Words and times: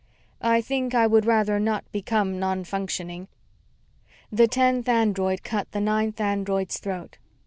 "I 0.41 0.61
think 0.61 0.95
I 0.95 1.05
would 1.05 1.27
rather 1.27 1.59
not 1.59 1.85
become 1.91 2.39
nonfunctioning." 2.39 3.27
The 4.31 4.47
tenth 4.47 4.89
android 4.89 5.43
cut 5.43 5.71
the 5.73 5.79
ninth 5.79 6.19
android's 6.19 6.79
throat. 6.79 7.19